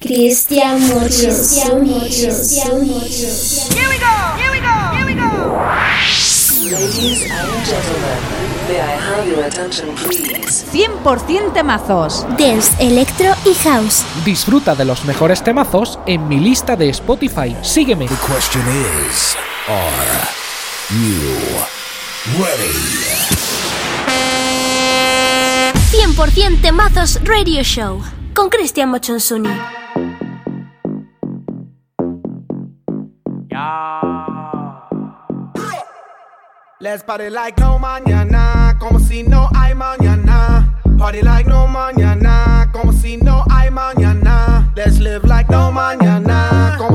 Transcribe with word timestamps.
Cristian 0.00 0.78
Mochos. 0.88 1.64
Here 1.64 1.74
we 3.88 3.98
go, 3.98 4.14
here 4.36 4.50
we 4.52 4.60
go, 4.60 4.92
here 4.94 5.06
we 5.06 5.14
go. 5.14 5.58
Ladies 6.70 7.22
and 7.28 7.66
gentlemen, 7.66 8.18
may 8.68 8.80
I 8.80 8.96
have 8.96 9.26
your 9.26 9.44
attention 9.44 9.88
please? 9.96 10.64
100% 10.72 11.52
temazos. 11.52 12.24
Dance, 12.38 12.70
electro 12.78 13.34
y 13.44 13.54
house. 13.54 14.04
Disfruta 14.24 14.76
de 14.76 14.84
los 14.84 15.04
mejores 15.04 15.42
temazos 15.42 15.98
en 16.06 16.28
mi 16.28 16.38
lista 16.38 16.76
de 16.76 16.90
Spotify. 16.90 17.56
Sígueme. 17.62 18.06
The 18.06 18.14
question 18.32 18.62
is, 19.08 19.36
are 19.66 20.28
you 20.90 21.38
ready? 22.38 22.72
100% 25.90 26.60
temazos 26.60 27.18
radio 27.24 27.64
show. 27.64 28.00
Con 28.32 28.48
Cristian 28.48 28.90
Mochonsuni. 28.90 29.77
Let's 36.90 37.02
party 37.02 37.28
like 37.28 37.58
no 37.60 37.78
mañana, 37.78 38.74
como 38.78 38.98
si 38.98 39.22
no 39.22 39.50
hay 39.54 39.74
mañana. 39.74 40.72
Party 40.96 41.20
like 41.20 41.46
no 41.46 41.66
mañana, 41.66 42.70
como 42.72 42.94
si 42.94 43.18
no 43.18 43.44
hay 43.50 43.70
mañana. 43.70 44.72
Let's 44.74 44.98
live 44.98 45.22
like 45.28 45.50
no 45.50 45.70
mañana, 45.70 46.76
como 46.78 46.87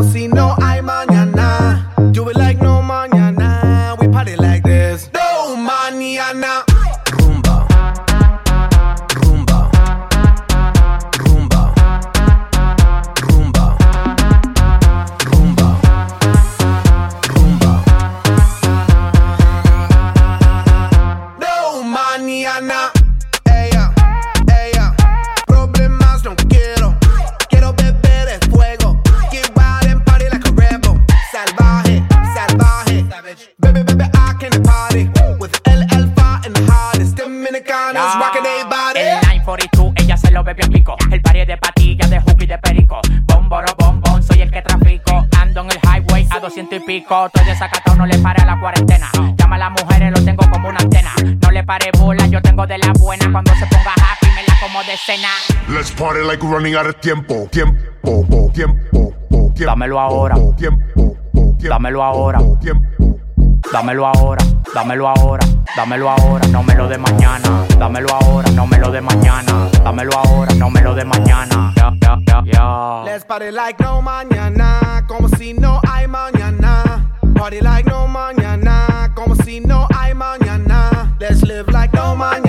pico. 46.99 47.25
Estoy 47.25 47.45
desacatado, 47.45 47.97
no 47.97 48.05
le 48.05 48.17
pare 48.19 48.45
la 48.45 48.59
cuarentena. 48.59 49.09
Llama 49.37 49.55
a 49.55 49.59
las 49.59 49.71
mujeres, 49.71 50.11
lo 50.11 50.23
tengo 50.23 50.43
como 50.49 50.69
una 50.69 50.79
antena. 50.79 51.11
No 51.41 51.51
le 51.51 51.63
pare 51.63 51.89
bola, 51.97 52.27
yo 52.27 52.41
tengo 52.41 52.67
de 52.67 52.77
la 52.77 52.93
buena. 52.99 53.31
Cuando 53.31 53.53
se 53.55 53.65
ponga 53.65 53.93
happy, 53.93 54.27
me 54.35 54.43
la 54.47 54.53
como 54.61 54.79
de 54.83 54.97
cena. 54.97 55.29
Let's 55.69 55.91
party 55.91 56.23
like 56.25 56.43
running 56.45 56.75
out 56.75 56.87
of 56.87 56.95
tiempo. 56.99 57.47
Tiempo, 57.51 57.79
tiempo, 58.03 58.51
tiempo, 58.53 59.13
tiempo. 59.29 59.65
Dámelo 59.65 59.99
ahora. 59.99 60.35
Tiempo, 60.57 61.15
tiempo, 61.33 61.55
Dámelo 61.59 62.03
ahora. 62.03 62.39
Tiempo. 62.61 63.22
Dámelo 63.71 64.05
ahora, 64.05 64.43
dámelo 64.73 65.07
ahora, 65.07 65.45
dámelo 65.75 66.09
ahora, 66.09 66.47
no 66.47 66.63
me 66.63 66.75
lo 66.75 66.87
de 66.87 66.97
mañana. 66.97 67.65
Dámelo 67.79 68.07
ahora, 68.13 68.49
no 68.51 68.67
me 68.67 68.77
lo 68.77 68.91
de 68.91 69.01
mañana. 69.01 69.67
Dámelo 69.83 70.11
ahora, 70.17 70.53
no 70.55 70.69
me 70.69 70.81
lo 70.81 70.93
de 70.93 71.05
mañana. 71.05 71.73
Ya, 71.75 71.91
ya, 72.01 72.43
ya. 72.45 73.03
Let's 73.05 73.25
party 73.25 73.51
like 73.51 73.81
no 73.83 74.01
mañana, 74.01 75.03
como 75.07 75.27
si 75.29 75.53
no 75.53 75.79
hay 75.89 76.07
mañana. 76.07 77.09
Party 77.35 77.61
like 77.61 77.89
no 77.89 78.07
mañana, 78.07 79.11
como 79.15 79.35
si 79.35 79.59
no 79.59 79.87
hay 79.95 80.13
mañana. 80.13 81.15
Let's 81.19 81.41
live 81.41 81.71
like 81.71 81.93
no 81.95 82.15
mañana, 82.15 82.42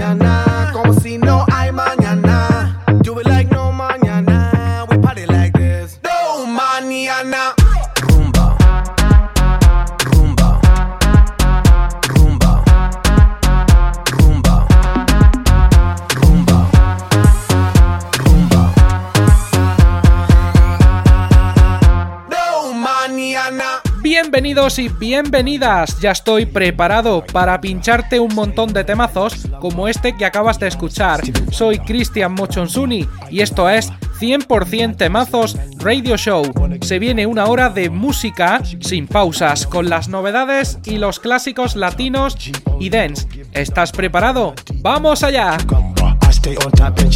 Y 24.79 24.89
bienvenidas. 24.89 26.01
Ya 26.01 26.11
estoy 26.11 26.47
preparado 26.47 27.25
para 27.25 27.61
pincharte 27.61 28.19
un 28.19 28.35
montón 28.35 28.73
de 28.73 28.83
temazos 28.83 29.47
como 29.61 29.87
este 29.87 30.17
que 30.17 30.25
acabas 30.25 30.59
de 30.59 30.67
escuchar. 30.67 31.21
Soy 31.53 31.79
Cristian 31.79 32.33
Mochonsuni 32.33 33.07
y 33.31 33.41
esto 33.41 33.69
es 33.69 33.93
100% 34.19 34.97
temazos 34.97 35.57
Radio 35.79 36.17
Show. 36.17 36.45
Se 36.81 36.99
viene 36.99 37.27
una 37.27 37.45
hora 37.45 37.69
de 37.69 37.91
música 37.91 38.63
sin 38.81 39.07
pausas 39.07 39.67
con 39.67 39.89
las 39.89 40.09
novedades 40.09 40.79
y 40.85 40.97
los 40.97 41.21
clásicos 41.21 41.77
latinos 41.77 42.37
y 42.81 42.91
dance. 42.91 43.29
¿Estás 43.53 43.93
preparado? 43.93 44.55
¡Vamos 44.83 45.23
allá! 45.23 45.57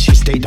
I 0.01 0.15
stay 0.15 0.39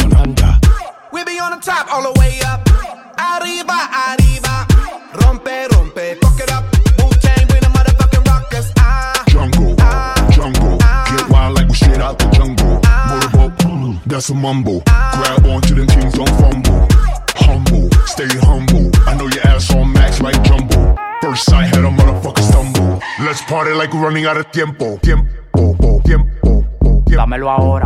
straight 12.01 12.09
out 12.09 12.19
the 12.19 12.29
jungle. 12.31 12.81
Motorboat, 13.09 14.03
that's 14.05 14.29
a 14.29 14.35
mumble. 14.35 14.81
Grab 14.85 15.45
onto 15.45 15.75
them 15.75 15.87
things, 15.87 16.13
don't 16.13 16.29
fumble. 16.39 16.87
Humble, 17.35 17.89
stay 18.05 18.27
humble. 18.39 18.91
I 19.07 19.15
know 19.15 19.27
your 19.27 19.47
ass 19.47 19.73
on 19.73 19.93
max 19.93 20.21
like 20.21 20.41
jumbo. 20.43 20.95
First 21.21 21.45
sight 21.45 21.67
had 21.67 21.83
a 21.85 21.89
motherfucker 21.89 22.41
stumble. 22.41 23.01
Let's 23.19 23.41
party 23.43 23.71
like 23.71 23.93
we're 23.93 24.03
running 24.03 24.25
out 24.25 24.37
of 24.37 24.51
tiempo. 24.51 24.97
Tiempo, 24.97 25.75
tiempo, 25.75 26.01
tiempo. 26.03 26.65
Dámelo 27.05 27.49
ahora, 27.49 27.85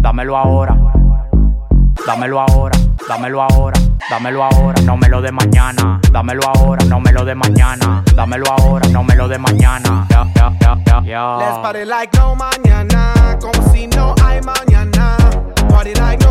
dámelo 0.00 0.36
ahora. 0.36 1.03
Dámelo 2.06 2.40
ahora, 2.40 2.78
dámelo 3.08 3.42
ahora, 3.42 3.80
dámelo 4.10 4.44
ahora, 4.44 4.82
no 4.82 4.96
me 4.96 5.08
lo 5.08 5.22
de 5.22 5.32
mañana. 5.32 6.00
Dámelo 6.12 6.42
ahora, 6.54 6.84
no 6.84 7.00
me 7.00 7.12
lo 7.12 7.24
de 7.24 7.34
mañana. 7.34 8.02
Dámelo 8.14 8.44
ahora, 8.50 8.88
no 8.88 9.02
me 9.02 9.14
lo 9.14 9.26
de 9.28 9.38
mañana. 9.38 10.06
Ya, 10.10 10.26
ya, 10.34 11.02
ya. 11.04 11.38
let's 11.38 11.58
party 11.62 11.84
like 11.84 12.16
no 12.18 12.34
mañana. 12.34 13.38
Como 13.40 13.72
si 13.72 13.86
no 13.86 14.14
hay 14.22 14.40
mañana. 14.42 15.16
Party 15.68 15.94
like 15.94 16.23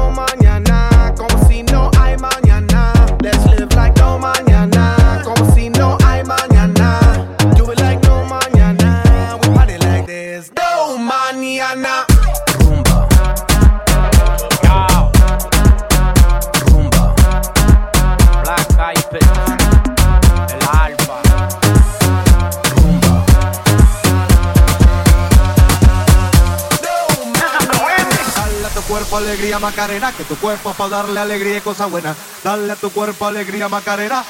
alegría 29.54 29.60
Macarena, 29.60 30.12
que 30.12 30.24
tu 30.24 30.36
cuerpo 30.38 30.72
es 30.72 30.76
para 30.76 30.90
darle 30.90 31.20
alegría 31.20 31.58
y 31.58 31.62
cosas 31.62 31.90
buenas. 31.90 32.18
Dale 32.44 32.72
a 32.72 32.76
tu 32.76 32.92
cuerpo 32.92 33.26
alegría 33.26 33.70
Macarena. 33.70 34.24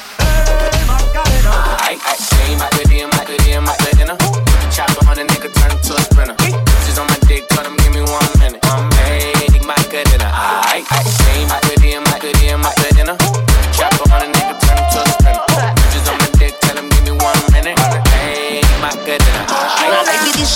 Macarena. 0.87 1.77
I, 1.81 1.95
I 1.95 2.47
came 2.47 2.61
out 2.61 2.71
the 2.71 2.83
DM, 2.89 3.13
out 3.13 3.27
the 3.27 3.37
DM, 3.43 3.67
out 3.67 3.77
the 3.77 3.97
dinner. 3.97 4.17
Chopper 4.69 5.07
on 5.07 5.19
a 5.19 5.23
nigga, 5.23 5.51
turn 5.53 5.71
him 5.71 5.79
to 5.81 5.93
a 5.95 6.01
sprinter. 6.01 6.35
She's 6.85 6.97
on 6.97 7.07
my 7.07 7.17
dick, 7.27 7.47
tell 7.49 7.63
him 7.63 7.75
give 7.77 7.93
me 7.93 8.01
one 8.01 8.32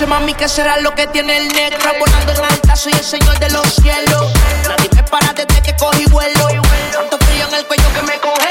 mami 0.06 0.36
que 0.36 0.48
será 0.48 0.78
lo 0.78 0.94
que 0.94 1.08
tiene 1.08 1.38
el 1.38 1.48
negro. 1.48 1.92
Volando 2.00 2.32
en 2.34 2.46
alta, 2.46 2.76
soy 2.76 2.94
el 2.94 3.04
señor 3.04 3.40
de 3.40 3.50
los 3.50 3.66
cielos. 3.74 4.32
Nadie 4.68 4.90
me 4.96 5.04
para 5.04 5.34
desde 5.34 5.62
que 5.62 5.76
cogí 5.76 6.06
vuelo. 6.06 6.48
Tanto 6.92 7.18
frío 7.26 7.48
en 7.48 7.56
el 7.56 7.66
cuello 7.66 7.94
que 7.94 8.02
me 8.04 8.20
congelo 8.20 8.47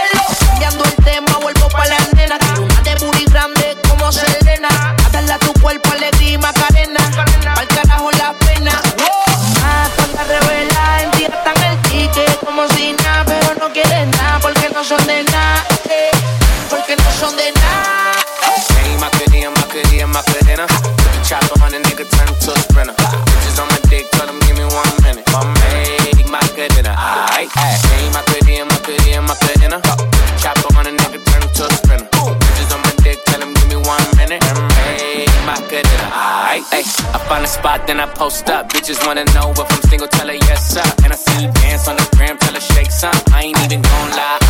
the 37.46 37.52
spot, 37.52 37.86
then 37.86 38.00
I 38.00 38.06
post 38.06 38.48
up. 38.50 38.68
Bitches 38.68 39.06
wanna 39.06 39.24
know 39.34 39.52
if 39.52 39.72
I'm 39.72 39.82
single, 39.88 40.08
tell 40.08 40.26
her 40.26 40.34
yes, 40.34 40.76
up. 40.76 41.04
And 41.04 41.12
I 41.12 41.16
see 41.16 41.44
you 41.44 41.50
dance 41.52 41.88
on 41.88 41.96
the 41.96 42.08
gram, 42.16 42.36
tell 42.38 42.54
her 42.54 42.60
shake 42.60 42.90
some. 42.90 43.14
I 43.32 43.44
ain't 43.44 43.58
even 43.64 43.82
gon' 43.82 44.10
lie. 44.10 44.45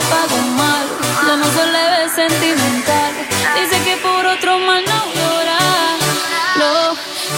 pago 0.00 0.36
mal, 0.56 0.86
ya 1.26 1.36
no 1.36 1.46
se 1.46 1.66
le 1.66 2.08
sentimental. 2.08 3.12
Dice 3.56 3.82
que 3.84 3.96
por 3.96 4.26
otro 4.26 4.58
mal 4.58 4.82
no 4.84 5.00
llora, 5.14 5.58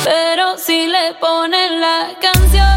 pero 0.04 0.58
si 0.58 0.86
le 0.86 1.14
ponen 1.14 1.80
la 1.80 2.08
canción. 2.20 2.69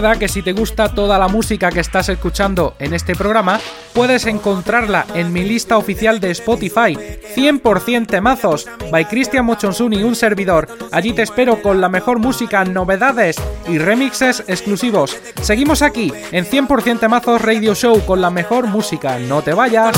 Que 0.00 0.28
si 0.28 0.40
te 0.40 0.52
gusta 0.52 0.88
toda 0.88 1.18
la 1.18 1.28
música 1.28 1.68
que 1.70 1.80
estás 1.80 2.08
escuchando 2.08 2.74
en 2.78 2.94
este 2.94 3.14
programa, 3.14 3.60
puedes 3.92 4.24
encontrarla 4.24 5.04
en 5.14 5.30
mi 5.30 5.44
lista 5.44 5.76
oficial 5.76 6.20
de 6.20 6.30
Spotify, 6.30 6.96
100% 7.36 8.06
temazos, 8.06 8.66
by 8.90 9.06
Christian 9.06 9.44
Mochonsuni, 9.44 10.02
un 10.02 10.16
servidor. 10.16 10.68
Allí 10.90 11.12
te 11.12 11.20
espero 11.20 11.60
con 11.60 11.82
la 11.82 11.90
mejor 11.90 12.18
música, 12.18 12.64
novedades 12.64 13.36
y 13.68 13.76
remixes 13.76 14.42
exclusivos. 14.46 15.18
Seguimos 15.42 15.82
aquí, 15.82 16.10
en 16.32 16.46
100% 16.46 16.98
temazos 16.98 17.42
Radio 17.42 17.74
Show, 17.74 18.02
con 18.06 18.22
la 18.22 18.30
mejor 18.30 18.68
música. 18.68 19.18
No 19.18 19.42
te 19.42 19.52
vayas. 19.52 19.94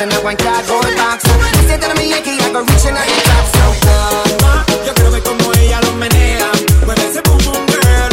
Lay 0.00 0.06
down 0.06 0.06
flat 0.06 0.06
in 0.06 0.12
a 0.12 0.24
one 0.24 0.36
cardboard 0.36 0.96
box. 0.96 1.22
Say 1.66 1.76
that 1.76 1.96
me 1.96 2.10
Yankee, 2.10 2.38
I 2.38 2.52
go 2.52 2.60
reaching 2.60 2.96
out 2.96 3.06
the 3.06 3.16
top. 3.26 3.46
So 3.54 3.64
come. 3.84 4.86
Yo 4.86 4.94
quiero 4.94 5.10
ver 5.10 5.22
como 5.22 5.52
ella 5.54 5.80
lo 5.82 5.92
menea. 5.92 6.50
Ese 6.98 7.20
boom 7.22 7.38
boom 7.44 7.66
girl. 7.66 8.12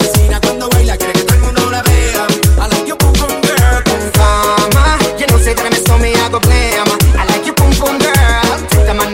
Es 0.00 0.12
una 0.20 0.40
cuando 0.40 0.68
baila, 0.70 0.96
que 0.96 1.06
todo 1.12 1.70
el. 1.70 2.26
I 2.58 2.68
like 2.68 2.86
your 2.86 2.96
boom 2.98 3.12
boom 3.14 3.40
girl. 3.42 3.82
Fama, 4.14 4.98
you 5.18 5.26
know, 5.26 5.38
say 5.38 5.54
I 7.16 7.24
like 7.24 7.44
your 7.44 7.54
pum 7.54 7.70
pum 7.74 7.98
girl. 7.98 8.58
Man 8.86 9.10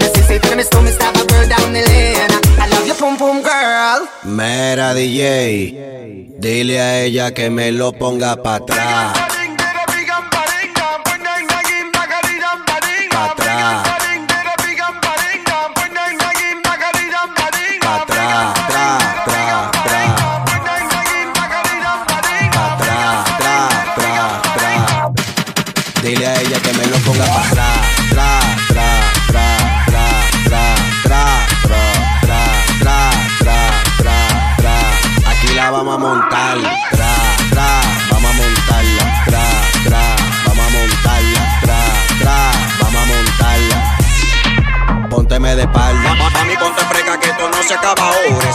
a. 1.77 2.29
I 2.59 2.69
love 2.69 2.87
your 2.87 2.97
pum 2.97 3.17
pum 3.17 3.43
girl. 3.43 4.09
Mera 4.25 4.95
DJ, 4.95 6.39
dile 6.39 6.81
a 6.81 7.01
ella 7.03 7.33
que 7.33 7.51
me 7.51 7.73
lo 7.73 7.93
ponga 7.93 8.37
pa' 8.43 8.57
atrás. 8.57 9.42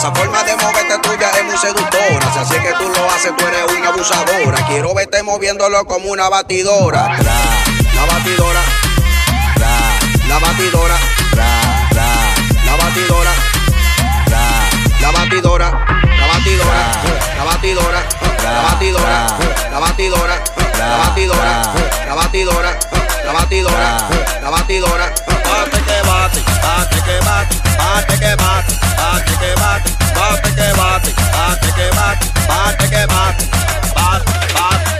Esa 0.07 0.15
forma 0.15 0.41
de 0.45 0.55
moverte 0.55 0.97
tuya 0.99 1.29
es 1.37 1.43
muy 1.43 1.57
seductora. 1.57 2.31
Si 2.31 2.39
así 2.39 2.55
es 2.55 2.61
que 2.61 2.71
tú 2.75 2.87
lo 2.87 3.11
haces, 3.11 3.35
tú 3.35 3.45
eres 3.45 3.65
una 3.77 3.89
abusadora. 3.89 4.65
Quiero 4.65 4.93
verte 4.93 5.21
moviéndolo 5.21 5.83
como 5.83 6.09
una 6.09 6.29
batidora. 6.29 7.13
Tra, 7.19 7.33
La 7.93 8.05
batidora, 8.05 8.61
tra, 9.55 9.67
la 10.29 10.39
batidora, 10.39 10.95
tra, 11.31 11.45
tra, 11.89 12.05
la 12.63 12.75
batidora, 12.77 13.31
tra. 14.27 14.39
la 15.01 15.11
batidora, 15.11 15.71
la 16.17 16.27
batidora, 16.27 16.87
la 17.35 17.43
batidora, 17.43 18.03
la 18.53 18.61
batidora, 18.63 19.27
la 19.69 19.79
batidora, 19.79 20.39
la 20.87 20.95
batidora, 20.95 21.59
la 22.07 22.15
batidora, 22.15 22.79
la 23.25 23.33
batidora, 23.33 24.07
la 24.41 24.49
batidora. 24.51 25.13
Bate 25.43 25.81
que 25.83 26.01
bate, 26.07 26.41
bate 26.61 27.01
que 27.03 27.19
bate, 27.25 27.55
bate 27.77 28.19
que 28.19 28.35
bate, 28.35 28.73
bate 28.97 29.37
que 29.39 29.55
bate, 29.55 29.96
bate 30.27 30.51
que 30.55 30.73
bate, 30.73 31.11
bate 31.35 31.69
que 31.77 31.87
bate, 31.95 32.25
bate 32.47 32.89
que 32.89 33.05
bate, 33.05 33.45
bate, 33.95 34.25
bate. 34.55 34.91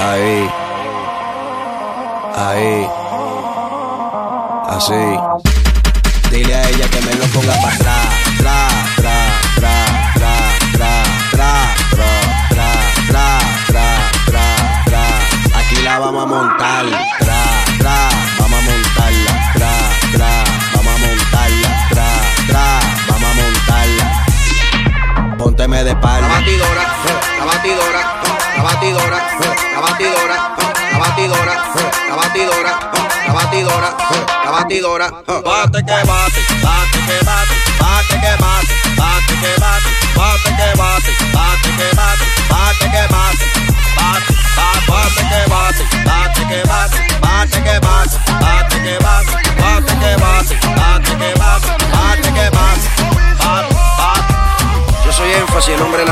Ahí. 0.00 0.50
Ahí. 2.36 2.88
Así. 4.68 5.04
Dile 6.30 6.54
a 6.54 6.68
ella 6.68 6.88
que 6.88 7.00
me 7.02 7.14
lo 7.14 7.24
ponga 7.26 7.54
para 7.62 7.74
atrás. 7.74 8.01
Batidora. 35.10 35.42
Bate 35.42 35.80
que 35.82 35.98
bate, 36.06 36.40
bate 36.62 36.98
que 37.06 37.18
bate, 37.24 37.56
bate 37.80 38.16
que 38.22 38.32
bate, 38.42 38.74
bate 38.96 39.34
que 39.42 39.52
bate, 39.62 39.90
bate 40.16 40.50
que 40.56 40.68
bate, 40.76 41.12
bate 41.32 41.70
que 41.76 41.88
bate, 41.96 42.26
bate 42.50 42.86
que 42.90 43.02
bate. 43.12 43.46
Bate, 43.96 44.32
bate, 44.56 44.82
bate 44.88 45.22
que 45.30 45.40
bate, 45.48 45.84
bate 46.04 46.42
que 46.48 46.60
bate, 46.66 46.98
bate 47.20 47.58
que 47.62 47.76
bate, 47.80 48.16
bate 48.40 48.78
que 48.82 48.94
bate, 48.98 49.32
bate 49.60 49.94
que 50.00 50.12
bate, 50.22 50.54
bate 50.76 51.12
que 51.18 51.30
bate, 51.34 51.70
bate 51.92 52.30
que 52.32 52.46
bate, 52.50 52.88
bate, 53.38 53.74
bate. 53.98 54.32
Yo 55.04 55.12
soy 55.12 55.32
énfasis, 55.32 55.74
el 55.74 55.82
hombre 55.82 56.04
de 56.04 56.11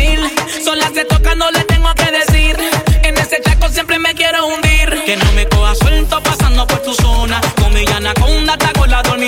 misil. 0.00 0.20
Sola 0.64 0.90
se 0.94 1.04
toca, 1.04 1.34
no 1.34 1.50
le 1.50 1.64
tengo 1.64 1.92
que 1.94 2.10
decir. 2.10 2.56
En 3.02 3.16
ese 3.16 3.40
chaco 3.42 3.68
siempre 3.68 3.98
me 3.98 4.14
quiero 4.14 4.46
hundir. 4.46 5.02
Que 5.04 5.16
no 5.16 5.32
me 5.32 5.46
coja 5.48 5.74
suelto 5.74 6.22
pasando 6.22 6.66
por 6.66 6.82
tu 6.82 6.94
zona. 6.94 7.40
Con 7.60 7.72
mi 7.72 7.84
anaconda, 7.86 8.56
con 8.78 8.90
la 8.90 9.02
dormilona. 9.02 9.19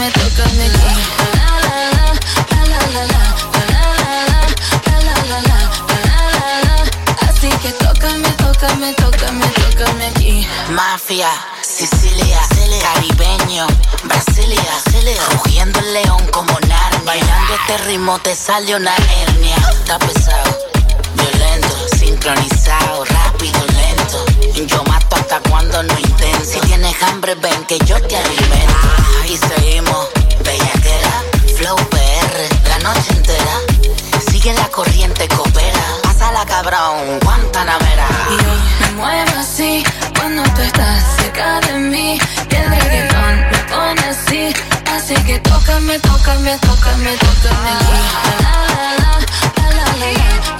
me 0.00 0.10
tocan 0.12 0.56
la 0.56 0.66
la 0.66 0.80
la 2.68 2.80
la 2.94 3.06
la. 3.06 3.20
Mafia, 10.70 11.28
Sicilia, 11.60 12.40
caribeño, 12.80 13.66
Brasilia, 14.04 14.72
rugiendo 15.32 15.78
el 15.80 15.92
león 15.92 16.26
como 16.30 16.52
Narnia. 16.60 17.00
Bailando 17.04 17.54
este 17.54 17.78
ritmo 17.86 18.18
te 18.20 18.34
sale 18.34 18.74
una 18.76 18.94
hernia. 18.96 19.56
Está 19.72 19.98
pesado, 19.98 20.58
violento, 21.14 21.76
sincronizado, 21.98 23.04
rápido, 23.04 23.60
lento. 23.66 24.24
Yo 24.66 24.82
esto 25.10 25.16
hasta 25.16 25.40
cuando 25.50 25.82
no 25.82 25.98
intento. 25.98 26.44
Si 26.44 26.60
tienes 26.60 27.02
hambre, 27.02 27.34
ven 27.36 27.64
que 27.64 27.78
yo 27.84 28.00
te 28.02 28.16
alimento. 28.16 28.88
Y 29.28 29.36
seguimos, 29.36 30.08
bellaquera, 30.44 31.22
flow 31.56 31.76
PR, 31.76 32.68
la 32.68 32.78
noche 32.78 33.12
entera. 33.12 33.56
Sigue 34.30 34.52
la 34.54 34.68
corriente, 34.68 35.28
coopera. 35.28 35.84
Pásala, 36.02 36.44
cabrón, 36.46 37.18
Guantanamera. 37.22 38.08
Yo 38.30 38.86
me 38.86 38.92
muevo 38.96 39.38
así 39.38 39.84
cuando 40.18 40.42
tú 40.54 40.62
estás 40.62 41.02
cerca 41.16 41.60
de 41.60 41.78
mí. 41.78 42.18
Y 42.50 42.54
el 42.54 42.70
reggaetón 42.70 43.50
me 43.50 43.58
pone 43.72 44.02
así. 44.08 44.54
Así 44.92 45.14
que 45.24 45.38
tócame, 45.40 45.98
tócame, 46.00 46.58
tócame, 46.58 47.16
tócame. 47.16 47.70
Ah. 47.70 47.86
La, 48.42 48.52
la, 48.52 48.92
la, 48.98 49.18
la, 49.56 49.70
la, 49.70 49.96
la, 49.96 50.12
la. 50.12 50.59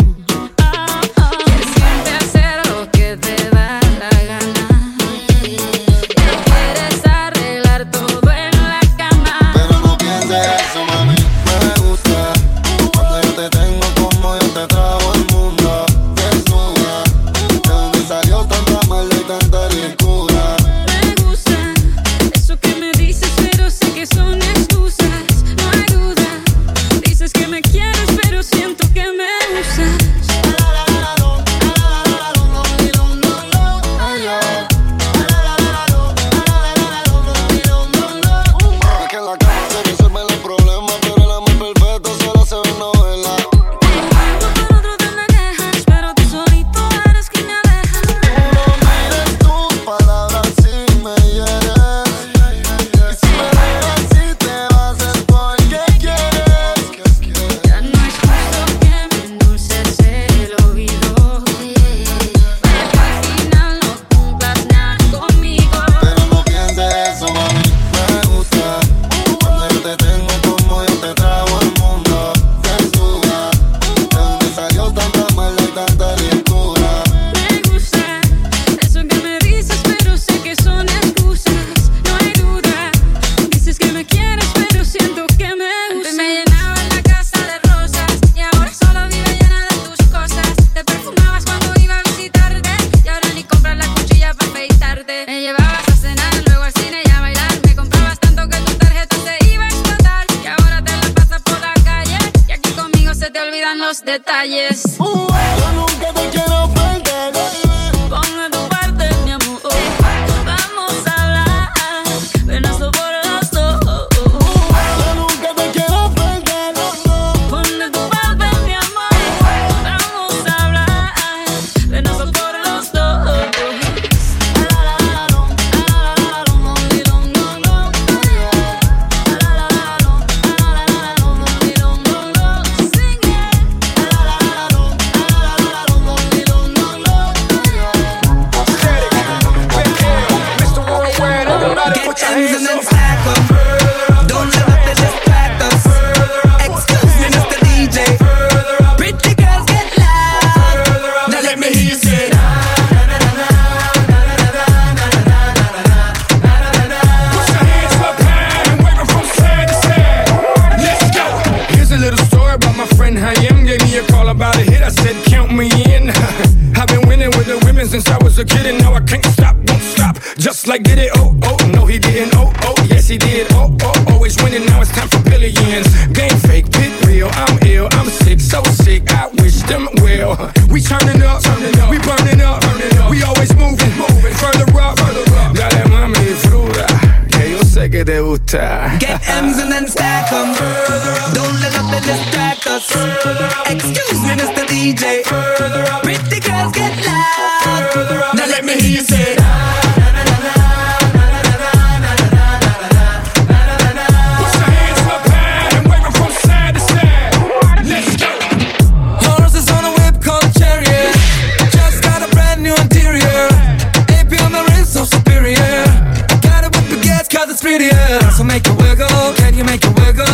got 217.41 217.47
the 217.47 217.57
speed, 217.57 217.81
yeah. 217.81 218.29
So 218.29 218.43
make 218.43 218.67
it 218.67 218.77
wiggle, 218.77 219.33
can 219.33 219.55
you 219.55 219.63
make 219.63 219.83
it 219.83 219.93
wiggle? 219.99 220.25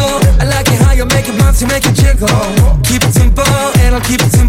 I 0.41 0.45
like 0.45 0.67
it 0.67 0.79
how 0.83 0.91
you 0.91 1.05
make 1.05 1.27
it 1.27 1.39
bounce, 1.39 1.61
you 1.61 1.67
make 1.67 1.85
it 1.85 1.95
jiggle. 1.95 2.27
Keep 2.83 3.03
it 3.03 3.13
simple, 3.13 3.43
and 3.79 3.95
I'll 3.95 4.01
keep 4.01 4.19
it 4.19 4.31
simple. 4.31 4.46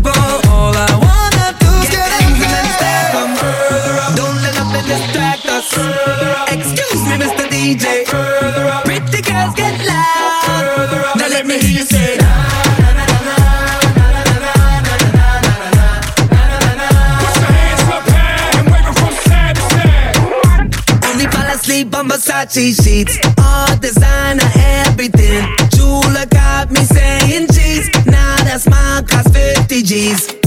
Versace 22.49 22.83
sheets, 22.83 23.19
all 23.39 23.77
designer 23.77 24.43
everything. 24.57 25.47
Jeweler 25.69 26.25
got 26.31 26.71
me 26.71 26.81
saying 26.81 27.47
cheese. 27.49 27.91
Now 28.07 28.37
that's 28.37 28.67
mine 28.67 29.07
cost 29.07 29.35
50 29.35 29.83
G's. 29.83 30.38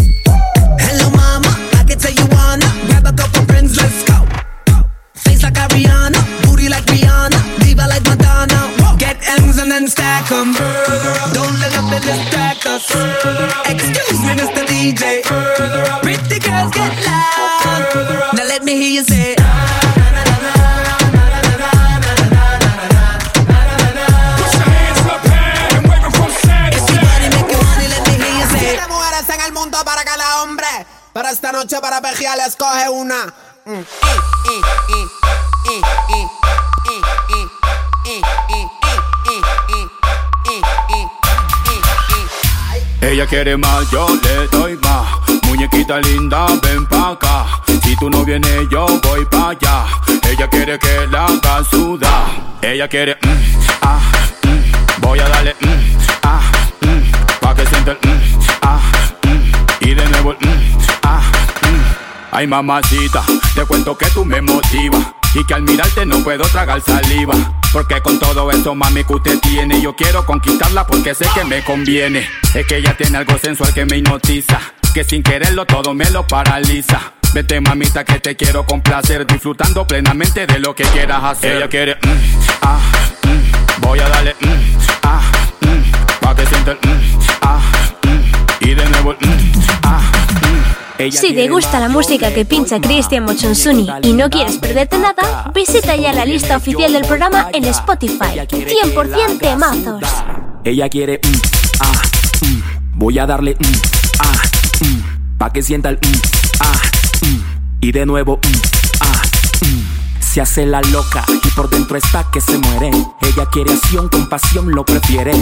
Yo 43.92 44.08
le 44.24 44.48
doy 44.48 44.78
más. 44.78 45.08
Muñequita 45.48 46.00
linda, 46.00 46.46
ven 46.64 46.86
pa' 46.88 47.12
acá. 47.12 47.46
Si 47.84 47.96
tú 47.96 48.10
no 48.10 48.24
vienes, 48.24 48.68
yo 48.70 48.86
voy 49.04 49.26
pa' 49.26 49.50
allá. 49.50 49.86
Ella 50.30 50.48
quiere 50.48 50.80
que 50.80 51.08
la 51.08 51.26
haga. 51.26 51.62
Ella 52.62 52.88
quiere, 52.88 53.18
mm, 53.22 53.82
ah, 53.82 54.00
mm. 54.44 55.02
voy 55.02 55.20
a 55.20 55.28
darle, 55.28 55.56
mm, 55.60 55.98
ah, 56.24 56.42
mm, 56.82 57.40
pa' 57.42 57.56
que 57.56 57.66
sienta 57.66 57.92
el, 57.92 57.98
mm, 58.10 58.40
ah, 58.62 58.80
mm. 59.24 59.86
y 59.86 59.94
de 59.94 60.06
nuevo 60.10 60.34
el, 60.40 60.48
mm, 60.48 60.78
ah, 61.04 61.22
mm. 61.64 62.32
Ay, 62.32 62.48
mamacita, 62.48 63.24
te 63.56 63.66
cuento 63.66 63.98
que 63.98 64.10
tú 64.12 64.24
me 64.24 64.42
motivas. 64.42 65.02
Y 65.34 65.46
que 65.46 65.54
al 65.54 65.64
mirarte 65.64 66.06
no 66.06 66.20
puedo 66.24 66.44
tragar 66.44 66.82
saliva. 66.82 67.34
Porque 67.72 68.02
con 68.02 68.20
todo 68.20 68.52
eso, 68.52 68.76
mami, 68.76 69.04
que 69.06 69.14
usted 69.14 69.40
tiene, 69.40 69.82
yo 69.82 69.96
quiero 69.96 70.26
conquistarla 70.26 70.86
porque 70.86 71.16
sé 71.16 71.26
que 71.34 71.46
me 71.46 71.64
conviene. 71.64 72.28
Es 72.54 72.66
que 72.68 72.78
ella 72.78 72.96
tiene 72.98 73.18
algo 73.18 73.38
sensual 73.38 73.74
que 73.74 73.86
me 73.86 73.98
hipnotiza. 73.98 74.60
Que 74.94 75.06
sin 75.06 75.24
quererlo 75.24 75.66
todo 75.66 75.94
me 75.94 76.10
lo 76.10 76.28
paraliza. 76.28 77.14
Vete, 77.34 77.62
mamita, 77.62 78.04
que 78.04 78.20
te 78.20 78.36
quiero 78.36 78.66
complacer. 78.66 79.26
Disfrutando 79.26 79.88
plenamente 79.88 80.46
de 80.46 80.60
lo 80.60 80.76
que 80.76 80.84
quieras 80.84 81.24
hacer. 81.24 81.58
Ella 81.58 81.70
quiere, 81.70 81.96
mm, 81.96 82.62
ah, 82.62 82.80
mm. 83.24 83.82
voy 83.82 84.00
a 84.00 84.10
darle, 84.10 84.36
mm, 84.42 84.78
ah, 85.04 85.22
mm. 85.62 86.20
pa' 86.20 86.36
que 86.36 86.46
sienta 86.46 86.72
el, 86.72 86.78
mm, 86.78 87.20
ah, 87.42 87.62
mm. 88.04 88.66
y 88.66 88.74
de 88.74 88.86
nuevo 88.90 89.16
ah, 89.84 90.21
Si 91.10 91.34
te 91.34 91.48
gusta 91.48 91.80
la 91.80 91.90
música 91.90 92.32
que 92.32 92.46
pincha 92.46 92.80
Cristian 92.80 93.24
Mochonsuni 93.24 93.88
y 94.04 94.14
no 94.14 94.30
quieres 94.30 94.58
perderte 94.58 95.00
nada, 95.00 95.52
visita 95.54 95.96
ya 95.96 96.14
la 96.14 96.26
lista 96.26 96.58
oficial 96.58 96.94
del 96.94 97.06
programa 97.06 97.50
en 97.54 97.66
Spotify. 97.66 98.38
100% 98.48 99.40
temazos. 99.40 100.04
Ella 100.64 100.90
quiere, 100.90 101.20
mm, 101.24 101.36
ah, 101.80 102.02
mm, 102.42 103.00
voy 103.00 103.18
a 103.18 103.26
darle, 103.26 103.56
mm, 103.60 103.76
ah, 104.20 104.44
mm, 104.82 105.38
pa' 105.40 105.52
que 105.52 105.64
sienta 105.64 105.90
el, 105.90 105.96
mm, 105.96 106.22
ah, 106.60 106.82
mm, 107.22 107.40
y 107.82 107.92
de 107.92 108.06
nuevo, 108.06 108.38
mm, 108.38 108.58
ah. 109.02 109.22
Se 110.20 110.40
hace 110.40 110.66
la 110.66 110.82
loca 110.82 111.26
y 111.44 111.50
por 111.50 111.70
dentro 111.70 111.98
está 111.98 112.26
que 112.32 112.40
se 112.40 112.58
muere. 112.58 112.92
Ella 113.22 113.48
quiere 113.52 113.74
acción, 113.74 114.08
con 114.08 114.30
pasión 114.30 114.72
lo 114.72 114.86
prefiere. 114.86 115.34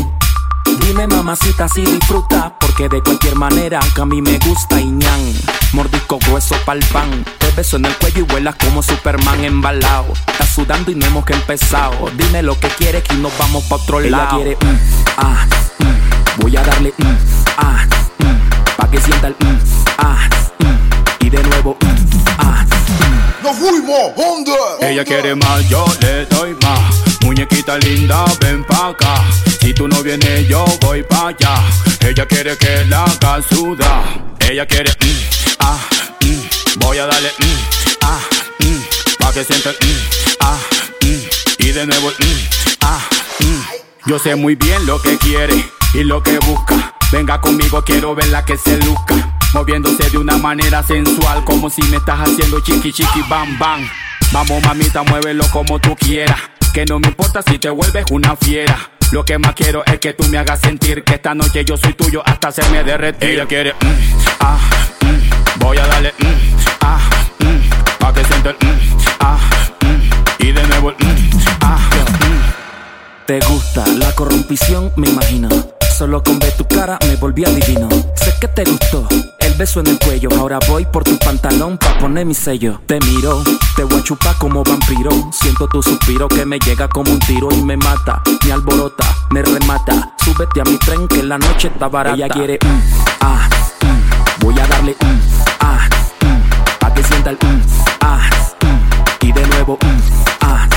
Dime 0.77 1.07
mamacita 1.07 1.67
si 1.67 1.81
disfruta, 1.83 2.53
porque 2.59 2.89
de 2.89 3.01
cualquier 3.01 3.35
manera 3.35 3.79
que 3.93 4.01
a 4.01 4.05
mí 4.05 4.21
me 4.21 4.37
gusta 4.39 4.79
y 4.79 4.85
ñan. 4.85 5.33
Mordisco 5.73 6.17
grueso 6.19 6.55
pa'l 6.65 6.79
pan, 6.91 7.23
te 7.37 7.51
beso 7.51 7.77
en 7.77 7.85
el 7.85 7.95
cuello 7.97 8.19
y 8.19 8.21
vuelas 8.23 8.55
como 8.55 8.81
Superman 8.81 9.43
embalado. 9.43 10.13
Estás 10.27 10.49
sudando 10.49 10.91
y 10.91 10.95
no 10.95 11.05
hemos 11.05 11.25
que 11.25 11.33
empezado. 11.33 12.09
Dime 12.17 12.41
lo 12.41 12.59
que 12.59 12.67
quieres 12.69 13.03
que 13.03 13.15
nos 13.15 13.35
vamos 13.37 13.63
pa' 13.65 13.75
otro 13.75 13.99
Ella 13.99 14.09
lado. 14.09 14.35
quiere, 14.37 14.55
mm, 14.55 14.77
ah, 15.17 15.45
mm, 15.79 16.41
voy 16.41 16.57
a 16.57 16.63
darle, 16.63 16.93
mm, 16.97 17.15
ah, 17.57 17.85
mm, 18.19 18.75
pa' 18.77 18.89
que 18.89 18.99
sienta 19.01 19.27
el, 19.27 19.33
mm, 19.39 19.59
ah, 19.99 20.29
mm, 20.59 21.25
y 21.25 21.29
de 21.29 21.43
nuevo, 21.43 21.77
mm, 21.79 22.19
ah, 22.39 22.65
¡Nos 23.43 23.57
fuimos! 23.57 24.15
¿Dónde? 24.15 24.51
Ella 24.81 25.05
quiere 25.05 25.33
más, 25.35 25.67
yo 25.69 25.85
le 26.01 26.25
doy 26.25 26.55
más. 26.61 26.79
Muñequita 27.21 27.77
linda, 27.77 28.25
ven 28.41 28.63
pa' 28.65 28.89
acá. 28.89 29.23
Si 29.61 29.73
tú 29.73 29.87
no 29.87 30.01
vienes, 30.03 30.47
yo 30.47 30.65
voy 30.81 31.03
pa' 31.03 31.29
allá. 31.29 31.63
Ella 32.01 32.25
quiere 32.25 32.57
que 32.57 32.85
la 32.85 33.05
haga 33.05 33.41
sudar. 33.41 34.03
Ella 34.39 34.65
quiere, 34.65 34.91
mm, 34.91 35.55
ah, 35.59 35.79
mm. 36.21 36.79
voy 36.79 36.97
a 36.97 37.05
darle, 37.05 37.29
mm, 37.39 38.01
ah, 38.01 38.19
mm. 38.59 39.17
pa' 39.19 39.31
que 39.31 39.43
sienta 39.43 39.71
mm, 39.71 40.35
ah, 40.41 40.57
mm. 41.01 41.63
y 41.63 41.71
de 41.71 41.85
nuevo, 41.85 42.09
mm, 42.09 42.75
ah, 42.81 42.99
mm. 43.39 44.09
Yo 44.09 44.19
sé 44.19 44.35
muy 44.35 44.55
bien 44.55 44.85
lo 44.85 45.01
que 45.01 45.17
quiere 45.17 45.71
y 45.93 46.03
lo 46.03 46.21
que 46.23 46.39
busca. 46.39 46.93
Venga 47.11 47.39
conmigo, 47.39 47.83
quiero 47.83 48.15
verla 48.15 48.43
que 48.43 48.57
se 48.57 48.77
luzca. 48.77 49.38
Moviéndose 49.53 50.09
de 50.11 50.17
una 50.17 50.37
manera 50.37 50.83
sensual, 50.83 51.43
como 51.43 51.71
si 51.71 51.81
me 51.83 51.97
estás 51.97 52.19
haciendo 52.19 52.59
chiqui 52.59 52.93
chiqui 52.93 53.21
bam 53.27 53.57
bam. 53.57 53.81
Vamos 54.31 54.63
mamita, 54.63 55.01
muévelo 55.03 55.43
como 55.51 55.79
tú 55.79 55.95
quieras. 55.95 56.39
Que 56.71 56.85
no 56.85 56.99
me 56.99 57.07
importa 57.07 57.41
si 57.41 57.57
te 57.57 57.69
vuelves 57.71 58.05
una 58.11 58.35
fiera. 58.35 58.77
Lo 59.11 59.25
que 59.25 59.39
más 59.39 59.55
quiero 59.55 59.83
es 59.87 59.97
que 59.97 60.13
tú 60.13 60.25
me 60.25 60.37
hagas 60.37 60.59
sentir 60.59 61.03
que 61.03 61.15
esta 61.15 61.33
noche 61.33 61.65
yo 61.65 61.77
soy 61.77 61.93
tuyo 61.93 62.21
hasta 62.23 62.49
hacerme 62.49 62.83
derretir. 62.83 63.29
Ella 63.31 63.47
quiere, 63.47 63.73
mm, 63.73 64.37
ah, 64.39 64.59
mm, 65.01 65.59
voy 65.59 65.77
a 65.79 65.87
darle, 65.87 66.13
mm, 66.19 66.55
ah, 66.81 66.99
mm, 67.39 67.97
pa' 67.97 68.13
que 68.13 68.23
sienta 68.25 68.49
el, 68.51 68.55
mm, 68.55 68.79
ah, 69.19 69.39
mm, 69.81 70.43
y 70.43 70.51
de 70.51 70.67
nuevo 70.67 70.91
el, 70.91 70.95
mm, 71.07 71.29
ah, 71.61 71.89
mm. 72.19 73.25
Te 73.25 73.39
gusta 73.39 73.87
la 73.87 74.13
corrompición, 74.13 74.93
me 74.95 75.09
imagino. 75.09 75.49
Solo 75.97 76.21
con 76.21 76.37
ver 76.37 76.55
tu 76.55 76.67
cara 76.67 76.99
me 77.07 77.15
volví 77.15 77.43
adivino. 77.45 77.89
Sé 78.15 78.31
que 78.39 78.47
te 78.47 78.63
gustó 78.63 79.07
beso 79.59 79.81
en 79.81 79.87
el 79.87 79.99
cuello. 79.99 80.29
Ahora 80.39 80.57
voy 80.69 80.85
por 80.85 81.03
tu 81.03 81.19
pantalón 81.19 81.77
pa' 81.77 81.97
poner 81.99 82.25
mi 82.25 82.33
sello. 82.33 82.79
Te 82.87 82.97
miro, 83.01 83.43
te 83.75 83.83
voy 83.83 83.99
a 83.99 84.03
chupar 84.03 84.37
como 84.37 84.63
vampiro. 84.63 85.11
Siento 85.33 85.67
tu 85.67 85.83
suspiro 85.83 86.29
que 86.29 86.45
me 86.45 86.57
llega 86.59 86.87
como 86.87 87.11
un 87.11 87.19
tiro 87.19 87.49
y 87.51 87.61
me 87.61 87.75
mata. 87.75 88.21
Me 88.45 88.53
alborota, 88.53 89.03
me 89.31 89.43
remata. 89.43 90.13
Súbete 90.23 90.61
a 90.61 90.63
mi 90.63 90.77
tren 90.77 91.07
que 91.09 91.21
la 91.23 91.37
noche 91.37 91.67
está 91.67 91.89
barata. 91.89 92.15
Ella 92.15 92.29
quiere, 92.29 92.57
ah, 93.19 93.49
voy 94.39 94.57
a 94.57 94.65
darle, 94.65 94.93
mm, 94.93 95.19
ah, 95.59 95.89
mm, 96.21 96.79
pa' 96.79 96.93
que 96.93 97.03
sienta 97.03 97.31
el, 97.31 97.37
ah, 97.99 98.29
y 99.19 99.31
de 99.33 99.45
nuevo, 99.47 99.77
ah. 100.39 100.67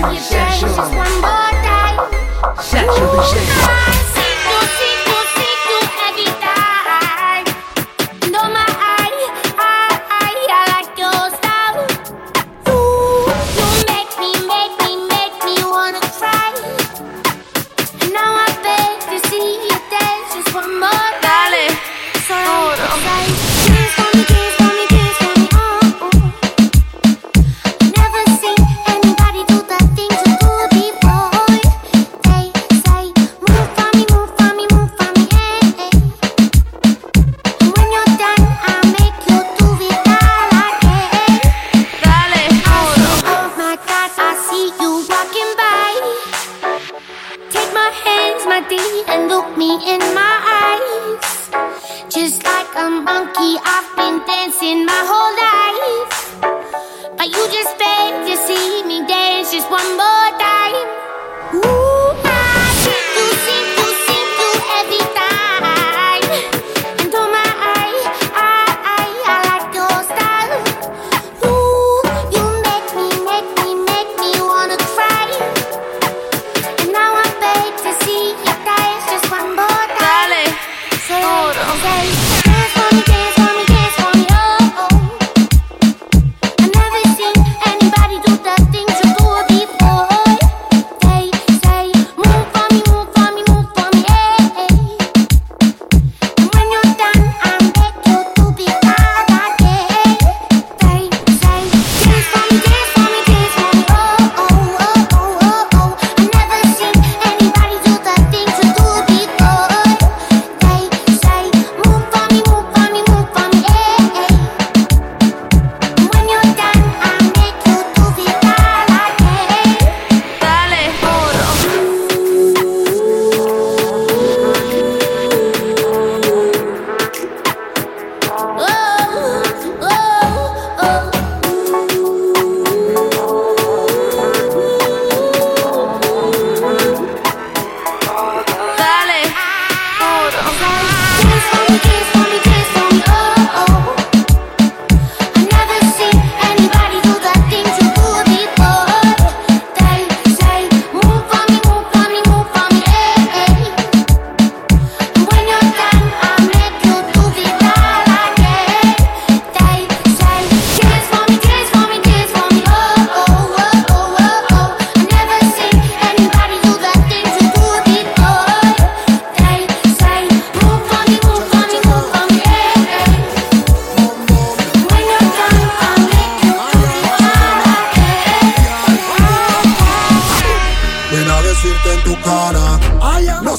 Saturation. 0.00 0.68
Saturation. 2.58 3.59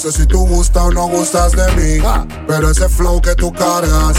Sé 0.01 0.11
si 0.11 0.25
tú 0.25 0.47
gustas 0.47 0.81
o 0.81 0.91
no 0.91 1.07
gustas 1.07 1.51
de 1.51 1.71
mí. 1.73 2.03
Pero 2.47 2.71
ese 2.71 2.89
flow 2.89 3.21
que 3.21 3.35
tú 3.35 3.53
cargas 3.53 4.17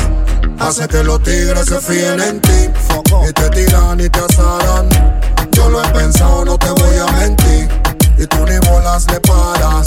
hace 0.60 0.86
que 0.86 1.02
los 1.02 1.20
tigres 1.24 1.66
se 1.66 1.80
fíen 1.80 2.20
en 2.20 2.40
ti. 2.40 2.68
Y 3.28 3.32
te 3.32 3.50
tiran 3.50 3.98
y 3.98 4.08
te 4.08 4.20
asaran. 4.20 4.88
Yo 5.50 5.68
lo 5.70 5.82
he 5.82 5.88
pensado, 5.88 6.44
no 6.44 6.56
te 6.56 6.70
voy 6.70 6.96
a 6.98 7.12
mentir. 7.18 7.68
Y 8.16 8.26
tú 8.28 8.36
ni 8.46 8.58
bolas 8.70 9.10
le 9.10 9.18
paras. 9.20 9.86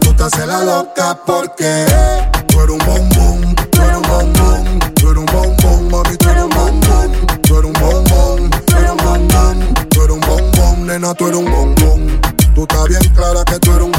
Tú 0.00 0.14
te 0.14 0.22
haces 0.24 0.46
la 0.46 0.64
loca 0.64 1.18
porque 1.26 1.84
tú 2.48 2.60
eres 2.62 2.70
un 2.70 2.86
bombón. 2.86 3.54
Tú 3.72 3.82
eres 3.82 3.96
un 3.96 4.02
bombón. 4.04 4.78
Tú 4.94 5.10
eres 5.10 5.18
un 5.18 5.26
bombón, 5.26 5.90
mami. 5.90 6.16
Tú 6.16 6.30
eres 6.30 6.44
un 6.44 6.50
bombón. 6.50 7.12
Tú 7.42 7.58
eres 7.58 7.66
un 7.66 7.72
bombón. 7.74 8.50
Tú 8.66 8.76
eres 8.78 8.90
un 8.90 8.96
bombón. 8.96 9.74
Tú 9.90 10.02
eres 10.02 10.14
un 10.14 10.20
bombón, 10.20 10.86
nena. 10.86 11.12
Tú 11.12 11.26
eres 11.26 11.38
un 11.38 11.50
bombón. 11.50 12.20
Tú 12.54 12.62
estás 12.62 12.88
bien 12.88 13.02
clara 13.14 13.44
que 13.44 13.58
tú 13.58 13.72
eres 13.72 13.84
un 13.84 13.95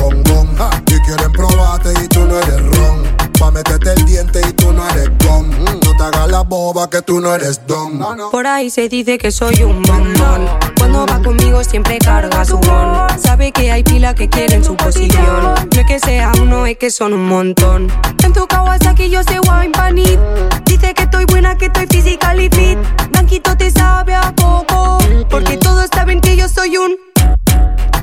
boba 6.48 6.90
que 6.90 7.02
tú 7.02 7.20
no 7.20 7.34
eres 7.36 7.62
don. 7.68 8.00
Por 8.32 8.48
ahí 8.48 8.70
se 8.70 8.88
dice 8.90 9.18
que 9.18 9.32
soy 9.32 9.64
un 9.64 9.82
bombón. 9.82 10.48
Cuando 10.78 11.06
va 11.06 11.22
conmigo 11.22 11.64
siempre 11.64 11.98
carga 12.00 12.46
su 12.46 12.58
bon. 12.58 13.08
Sabe 13.20 13.52
que 13.52 13.72
hay 13.72 13.84
pila 13.84 14.16
que 14.16 14.30
quieren 14.30 14.64
su 14.64 14.76
posición. 14.76 15.44
No 15.44 15.82
es 15.82 15.86
que 15.86 16.00
sea 16.00 16.32
uno, 16.42 16.66
es 16.66 16.78
que 16.78 16.90
son 16.90 17.14
un 17.14 17.28
montón. 17.28 17.92
En 18.24 18.34
tu 18.34 18.48
Kawasaki 18.48 19.10
yo 19.10 19.24
sé 19.24 19.40
wine 19.40 19.72
panit. 19.74 20.20
Dice 20.66 20.94
que 20.94 21.04
estoy 21.04 21.26
buena, 21.26 21.58
que 21.58 21.66
estoy 21.66 21.88
physical 21.88 22.40
y 22.40 22.50
fit. 22.50 22.78
Blanquito 23.12 23.56
te 23.58 23.70
sabe 23.72 24.16
a 24.16 24.34
poco. 24.34 25.00
Porque 25.30 25.58
todos 25.58 25.90
saben 25.94 26.22
que 26.22 26.36
yo 26.38 26.48
soy 26.48 26.78
un. 26.78 26.96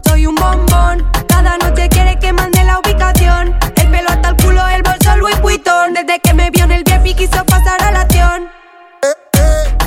Soy 0.06 0.26
un 0.26 0.34
bombón. 0.34 1.06
Cada 1.28 1.56
noche 1.58 1.88
quiere 1.88 2.18
que 2.18 2.32
mande 2.32 2.62
la 2.64 2.78
ubicación. 2.78 3.54
Hasta 4.24 4.36
el 4.36 4.36
culo, 4.36 4.66
el 4.68 4.82
bolso 4.82 5.16
Louis 5.18 5.38
Vuitton. 5.42 5.92
Desde 5.92 6.18
que 6.20 6.32
me 6.32 6.50
vio 6.50 6.64
en 6.64 6.72
el 6.72 6.82
VIP 6.84 7.14
quiso 7.14 7.44
pasar 7.44 7.82
a 7.82 7.90
la 7.90 8.00
acción. 8.00 8.48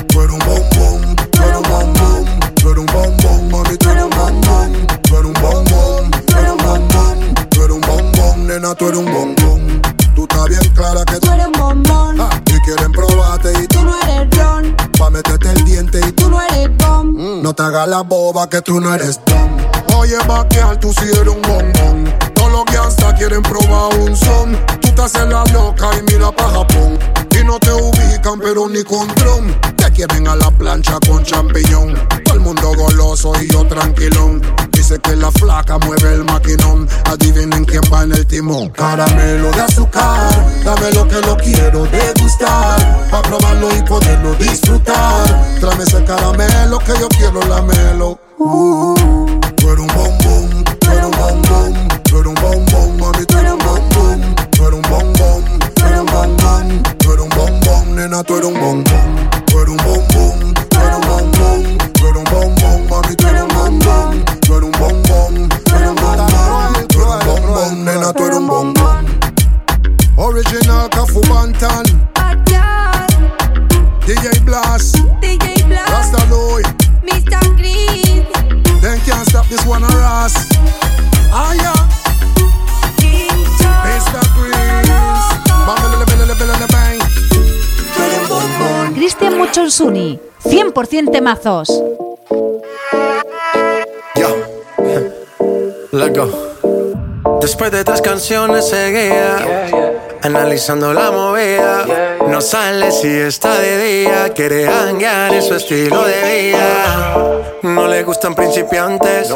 Tú 0.06 0.20
eres 0.20 0.32
un 0.32 0.38
bombón. 0.38 1.16
Tú 1.32 1.42
eres 1.42 1.56
un 1.56 1.62
bombón. 1.64 2.40
Tú 2.54 2.70
eres 2.70 2.78
un 2.78 2.86
bombón, 2.86 3.50
mami. 3.50 3.76
Tú 3.76 3.90
eres 3.90 4.04
un 4.04 4.10
bombón. 4.10 4.86
Tú 5.02 5.16
eres 5.16 5.26
un 5.26 5.32
bombón. 5.42 6.10
Tú 6.10 6.36
eres 6.38 6.50
un 6.52 6.58
bombón. 6.58 7.34
Tú 7.50 7.62
eres 7.64 7.74
un 7.74 7.80
bombón, 7.80 8.46
nena. 8.46 8.74
Tú 8.76 8.86
eres 8.86 8.98
un 9.00 9.12
bombón. 9.12 9.82
Tú 10.14 10.22
estás 10.22 10.44
bien 10.44 10.72
clara 10.72 11.04
que 11.04 11.18
tú 11.18 11.32
eres 11.32 11.46
un 11.46 11.52
bombón. 11.52 12.28
Y 12.46 12.60
quieren 12.60 12.92
probarte 12.92 13.52
y 13.60 13.66
tú 13.66 13.82
no 13.82 14.00
eres 14.02 14.38
ron. 14.38 14.76
Pa' 14.96 15.10
meterte 15.10 15.50
el 15.50 15.64
diente 15.64 15.98
y 15.98 16.12
Tú 16.12 16.30
no 16.30 16.40
eres 16.40 16.68
bom. 16.76 17.42
No 17.42 17.52
te 17.54 17.62
hagas 17.64 17.88
la 17.88 18.02
boba 18.02 18.48
que 18.48 18.62
tú 18.62 18.80
no 18.80 18.94
eres 18.94 19.20
don. 19.26 19.96
Oye, 19.96 20.16
vaquear, 20.28 20.78
tú 20.78 20.92
sí 20.92 21.06
eres 21.06 21.26
un 21.26 21.42
bombón. 21.42 22.27
Todos 22.48 22.66
los 22.66 22.74
gangsta 22.74 23.14
quieren 23.14 23.42
probar 23.42 23.94
un 23.98 24.16
son. 24.16 24.56
Tú 24.80 24.88
te 24.94 25.02
haces 25.02 25.28
la 25.28 25.44
loca 25.52 25.90
y 25.98 26.12
mira 26.12 26.32
pa' 26.32 26.48
Japón. 26.50 26.98
Y 27.38 27.44
no 27.44 27.58
te 27.58 27.70
ubican, 27.70 28.40
pero 28.40 28.68
ni 28.68 28.82
con 28.84 29.06
dron. 29.16 29.54
Te 29.76 29.90
quieren 29.92 30.26
a 30.26 30.34
la 30.34 30.50
plancha 30.50 30.98
con 31.06 31.22
champiñón. 31.24 31.94
Todo 32.24 32.34
el 32.34 32.40
mundo 32.40 32.72
goloso 32.74 33.32
y 33.42 33.52
yo 33.52 33.66
tranquilón. 33.66 34.40
Dice 34.72 34.98
que 34.98 35.14
la 35.16 35.30
flaca 35.30 35.76
mueve 35.78 36.14
el 36.14 36.24
maquinón. 36.24 36.88
Adivinen 37.04 37.66
quién 37.66 37.82
va 37.92 38.04
en 38.04 38.12
el 38.12 38.26
timón. 38.26 38.70
Caramelo 38.70 39.50
de 39.50 39.60
azúcar. 39.60 40.30
Dame 40.64 40.92
lo 40.92 41.06
que 41.06 41.20
lo 41.20 41.36
quiero 41.36 41.84
degustar. 41.84 43.08
Pa' 43.10 43.22
probarlo 43.22 43.76
y 43.76 43.82
poderlo 43.82 44.34
disfrutar. 44.36 45.26
Tráeme 45.60 45.84
ese 45.84 46.02
caramelo 46.04 46.78
que 46.78 46.92
yo 46.98 47.08
quiero 47.08 47.42
lamelo. 47.42 48.18
Uh, 48.38 48.94
tú 49.56 49.70
eres 49.70 49.80
un 49.80 49.88
bombón, 49.88 50.27
nena, 58.08 58.24
tú 58.24 58.36
eres 58.36 58.46
un 58.46 58.54
bombón, 58.54 58.97
temazos. 91.28 91.68
Let's 95.92 96.16
go. 96.16 97.38
Después 97.40 97.70
de 97.70 97.84
tres 97.84 98.00
canciones 98.00 98.68
seguía, 98.68 99.66
analizando 100.22 100.92
la 100.92 101.10
movida. 101.10 101.84
No 102.20 102.28
no 102.28 102.40
sale 102.40 102.92
si 102.92 103.08
está 103.08 103.58
de 103.58 103.78
día. 103.82 104.32
Quiere 104.34 104.68
hanguear 104.68 105.34
en 105.34 105.42
su 105.42 105.54
estilo 105.54 106.04
de 106.04 106.50
vida. 106.50 107.24
No 107.62 107.88
le 107.88 108.04
gustan 108.04 108.34
principiantes. 108.34 109.32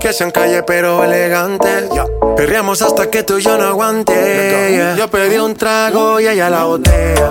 Que 0.00 0.12
sean 0.12 0.30
calle 0.30 0.62
pero 0.62 1.04
elegantes. 1.04 1.88
Perreamos 2.36 2.82
hasta 2.82 3.10
que 3.10 3.22
tú 3.22 3.38
y 3.38 3.42
yo 3.42 3.56
no 3.56 3.64
aguante. 3.64 4.94
Yo 4.96 5.08
pedí 5.08 5.36
un 5.36 5.54
trago 5.54 6.18
y 6.20 6.26
ella 6.26 6.50
la 6.50 6.64
botella. 6.64 7.30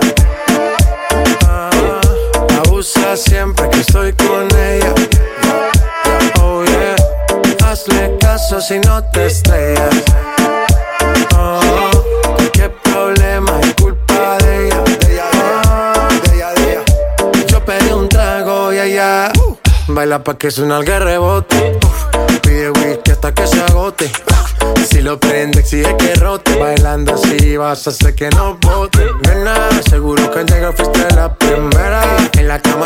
Abusa 2.80 3.14
siempre 3.14 3.68
que 3.68 3.80
estoy 3.80 4.10
con 4.14 4.48
ella. 4.56 4.94
Oh 6.40 6.64
yeah. 6.64 6.96
Hazle 7.62 8.16
caso 8.18 8.58
si 8.58 8.78
no 8.78 9.04
te 9.12 9.26
estrellas. 9.26 9.96
Oh, 11.36 11.90
qué 12.54 12.70
problema 12.70 13.60
es 13.60 13.74
culpa 13.74 14.38
de 14.38 14.68
ella. 14.68 14.82
Ah, 15.66 16.08
Yo 17.48 17.62
pedí 17.66 17.92
un 17.92 18.08
trago 18.08 18.72
y 18.72 18.78
ella 18.78 19.30
baila 19.86 20.24
pa' 20.24 20.38
que 20.38 20.50
suena 20.50 20.78
el 20.78 20.86
rebote. 20.86 21.78
Pide 22.40 22.70
whisky 22.70 23.10
hasta 23.10 23.34
que 23.34 23.46
se 23.46 23.60
agote. 23.60 24.10
Si 24.88 25.02
lo 25.02 25.20
prende, 25.20 25.60
exige 25.60 25.94
que 25.98 26.14
rote. 26.14 26.58
Bailando 26.58 27.12
así 27.12 27.58
vas 27.58 27.86
a 27.86 27.90
hacer 27.90 28.14
que 28.14 28.30
no 28.30 28.56
bote. 28.56 29.04
Nena, 29.28 29.68
seguro 29.86 30.30
que 30.30 30.38
al 30.38 30.46
llegar 30.46 30.74
fuiste 30.74 31.14
la. 31.14 31.39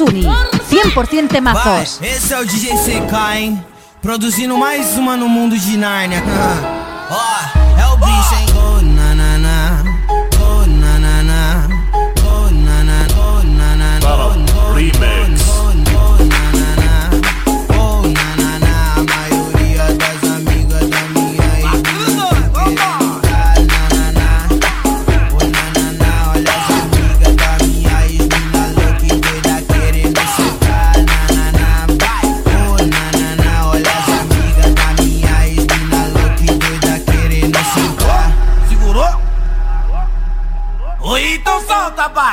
Suni. 0.00 0.24
100% 0.24 1.28
temazos. 1.28 1.98
Vai, 1.98 2.08
esse 2.08 2.32
é 2.32 2.40
o 2.40 2.46
DJ 2.46 2.70
CK, 2.70 3.36
hein? 3.36 3.66
Produzindo 4.00 4.56
mais 4.56 4.96
uma 4.96 5.14
no 5.14 5.28
mundo 5.28 5.58
de 5.58 5.76
Narnia. 5.76 6.22
Ah, 6.26 7.08
ó. 7.10 7.39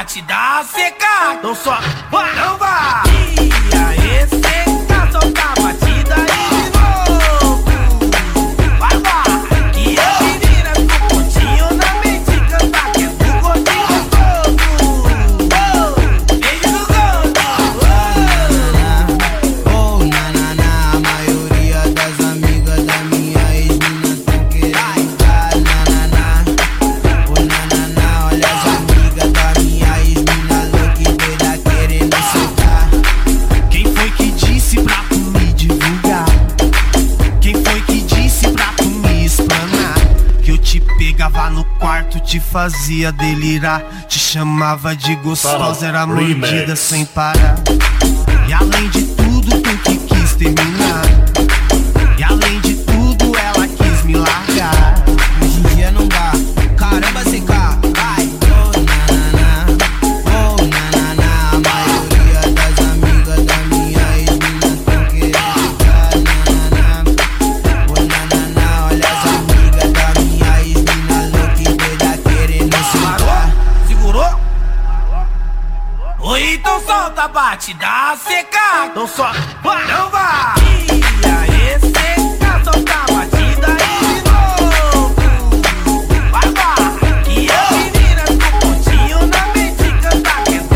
te 0.08 0.22
dar 0.22 0.64
secar, 0.64 1.34
não 1.34 1.39
Então 1.39 1.55
só, 1.55 1.78
não 2.34 2.58
vá! 2.58 3.07
fazia 42.58 43.12
delirar. 43.12 43.84
Te 44.10 44.18
chamava 44.18 44.95
de 44.95 45.16
gostosa, 45.18 45.86
era 45.86 46.08
mordida 46.08 46.76
sem 46.76 47.05
parar. 47.05 47.55
Seca. 78.18 78.88
Então 78.91 79.07
só 79.07 79.32
vai, 79.63 79.86
não 79.88 80.09
vai. 80.09 80.55
E 80.89 81.26
aí, 81.26 81.80
seca, 81.80 82.63
solta 82.63 82.93
a 82.93 83.05
batida 83.13 83.68
aí 83.68 83.97
de 84.01 84.15
novo. 84.30 85.15
Vai, 86.32 86.49
vai. 86.51 86.91
E 87.30 87.51
as 87.51 87.70
meninas 87.72 88.30
com 88.30 88.51
pontinho 88.59 89.20
na 89.28 89.43
mente 89.53 89.88
canta 90.01 90.34
que 90.45 90.55
é 90.55 90.59
do 90.59 90.68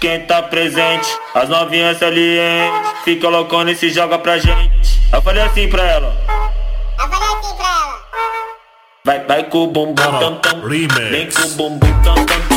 Quem 0.00 0.20
tá 0.26 0.42
presente, 0.42 1.08
as 1.34 1.48
novinhas 1.48 1.98
salientes 1.98 2.92
Fica 3.04 3.28
loucona 3.28 3.72
e 3.72 3.76
se 3.76 3.90
joga 3.90 4.16
pra 4.18 4.38
gente 4.38 5.00
Eu 5.12 5.20
falei 5.20 5.42
assim 5.42 5.68
pra 5.68 5.82
ela 5.82 6.27
Vai, 9.08 9.24
vai 9.24 9.44
com 9.44 9.64
o 9.64 9.66
bumbum 9.68 9.94
tam 9.94 10.36
tam 10.36 10.60
Vem 11.10 11.30
com 11.30 11.40
o 11.40 11.48
bumbum 11.54 12.02
tam 12.04 12.14
tam 12.26 12.47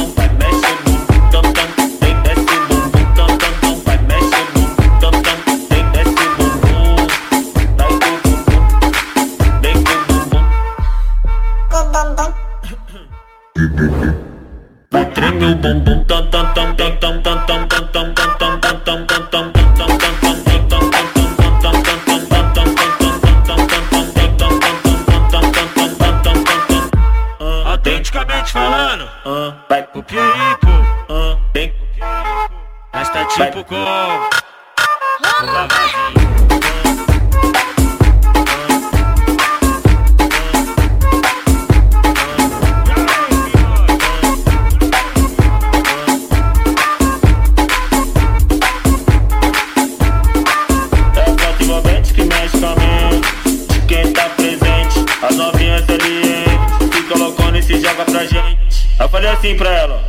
falei 59.12 59.30
assim 59.30 59.58
pra 59.58 59.70
ela. 59.70 60.02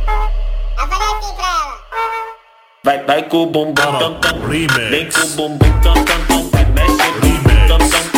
Eu 0.77 0.87
falei 0.87 1.07
assim 1.17 1.35
pra 1.35 1.45
ela. 1.45 1.83
Vai, 2.85 3.03
vai 3.03 3.23
com 3.23 3.43
o 3.43 3.45
bumbum, 3.47 3.73
tam, 3.73 4.19
tam. 4.19 4.39
Vem 4.47 5.09
com 5.11 5.19
o 5.19 5.27
bumbum, 5.27 5.81
tam, 5.81 5.93
tam, 6.05 6.25
tam. 6.25 6.49
Vai, 6.51 6.65
mexe, 6.65 7.11
bumbum, 7.19 7.67
tam, 7.67 7.77
tam. 7.79 8.13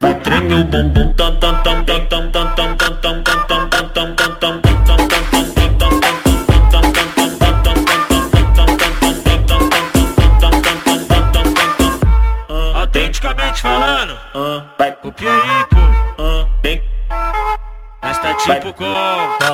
Vai 0.00 0.14
tremer 0.20 0.60
o 0.60 0.64
bumbum, 0.64 1.12
tam, 1.12 1.38
tam, 1.38 1.62
tam, 1.62 1.84
tam, 1.84 2.06
tam, 2.06 2.32
tam, 2.32 2.54
tam, 2.54 2.76
tam. 2.76 2.95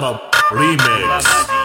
Remix. 0.03 1.62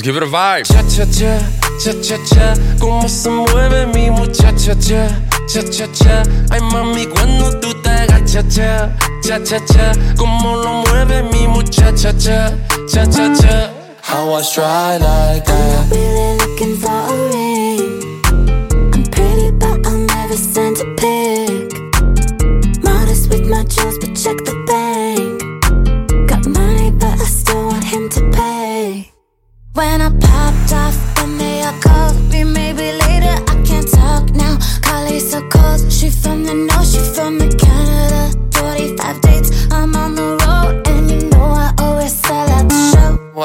Let's 0.00 0.06
give 0.06 0.16
it 0.16 0.22
a 0.22 0.26
vibe. 0.26 0.64
Cha 0.64 0.80
cha 0.88 1.04
cha, 1.12 1.38
cha 1.78 1.92
cha 2.00 2.16
cha. 2.24 2.54
Cómo 2.80 3.06
se 3.06 3.28
mueve 3.28 3.84
mi 3.92 4.08
muchacha 4.10 4.74
cha, 4.80 5.10
cha 5.46 5.60
cha 5.60 5.86
cha. 5.92 6.22
Ay 6.50 6.60
mami 6.72 7.04
cuando 7.04 7.60
tú 7.60 7.74
te 7.82 7.90
agachas 7.90 8.48
cha, 8.48 8.96
cha 9.22 9.38
cha 9.44 9.58
cha. 9.66 9.92
Cómo 10.16 10.56
lo 10.56 10.84
mueve 10.86 11.22
mi 11.30 11.46
muchacha 11.46 12.14
cha, 12.16 12.50
cha 12.88 13.04
cha 13.04 13.28
cha. 13.34 13.70
How 14.00 14.32
I 14.32 14.42
try 14.42 14.96
like 14.96 15.44
that. 15.44 15.92
Really 15.92 16.38
looking 16.38 16.76
for 16.78 16.88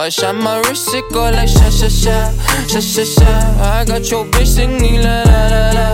Watch 0.05 0.21
out 0.21 0.35
my 0.35 0.59
wrist, 0.59 0.93
it 0.93 1.03
go 1.11 1.31
like 1.31 1.47
sha 1.47 1.67
sha 1.67 1.87
sha, 1.87 2.31
sha 2.67 2.79
sha 2.79 3.03
sha. 3.03 3.25
I 3.59 3.85
got 3.85 4.11
your 4.11 4.23
bitch 4.25 4.45
singing 4.45 5.01
la 5.01 5.23
la 5.23 5.47
la 5.47 5.71
la, 5.71 5.87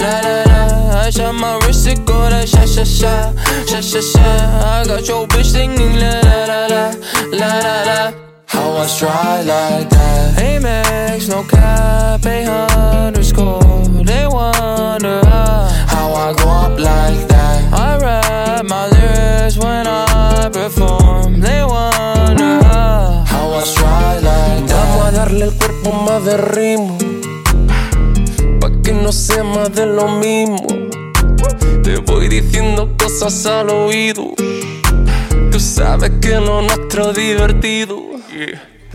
la 0.00 0.20
la 0.20 0.42
la. 0.44 0.94
Watch 0.96 1.18
out 1.18 1.34
my 1.34 1.56
wrist, 1.64 1.86
it 1.86 2.04
go 2.04 2.28
like 2.28 2.46
sha 2.46 2.66
sha 2.66 2.84
sha, 2.84 3.32
sha 3.64 3.80
sha 3.80 4.02
sha. 4.02 4.20
I 4.20 4.84
got 4.86 5.08
your 5.08 5.26
bitch 5.26 5.52
singing 5.52 5.96
la 5.96 6.20
la 6.20 6.44
la 6.44 6.66
la, 6.66 6.94
la 7.32 7.58
la 7.64 7.84
la. 7.84 8.33
I 8.76 8.86
try 8.98 9.42
like 9.42 9.88
that. 9.90 10.38
Amex, 10.38 11.28
no 11.28 11.42
cap, 11.44 12.24
a 12.26 13.06
underscore. 13.06 13.60
They 14.04 14.26
wonder 14.26 15.20
how, 15.24 16.14
I 16.14 16.34
go 16.36 16.48
up 16.48 16.78
like 16.78 17.26
that. 17.28 17.72
I 17.72 17.98
rap 17.98 18.64
my 18.64 18.88
lyrics 18.88 19.56
when 19.56 19.86
I 19.86 20.50
perform. 20.52 21.40
They 21.40 21.62
wonder 21.62 22.62
how, 22.64 23.24
how 23.26 23.52
I 23.52 23.62
try 23.74 24.14
like 24.18 24.66
that. 24.66 24.86
Vamos 24.88 25.06
a 25.06 25.10
darle 25.12 25.44
el 25.46 25.54
cuerpo 25.54 25.92
más 25.92 26.24
de 26.24 26.36
ritmo. 26.36 26.98
Pa' 28.60 28.70
que 28.82 28.92
no 28.92 29.12
sea 29.12 29.44
más 29.44 29.72
de 29.72 29.86
lo 29.86 30.08
mismo. 30.08 30.66
Te 31.82 31.98
voy 31.98 32.28
diciendo 32.28 32.94
cosas 32.98 33.46
al 33.46 33.70
oído. 33.70 34.34
Tú 35.50 35.60
sabes 35.60 36.10
que 36.20 36.34
lo 36.40 36.62
nuestro 36.62 37.10
es 37.10 37.16
divertido. 37.16 37.96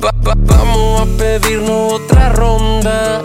Va- 0.04 0.12
va- 0.28 0.36
vamos 0.38 1.02
a 1.02 1.06
pedirnos 1.18 1.94
otra 1.94 2.30
ronda. 2.30 3.24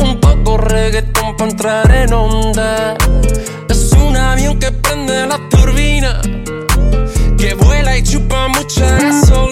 Un 0.00 0.20
poco 0.20 0.56
reggaetón 0.58 1.36
para 1.36 1.50
entrar 1.50 1.90
en 1.94 2.12
onda. 2.12 2.96
Es 3.68 3.92
un 3.92 4.16
avión 4.16 4.58
que 4.58 4.70
prende 4.72 5.26
la 5.26 5.38
turbina. 5.48 6.20
Que 7.38 7.54
vuela 7.54 7.96
y 7.96 8.02
chupa 8.02 8.48
mucha 8.48 8.86
gasolina. 8.98 9.51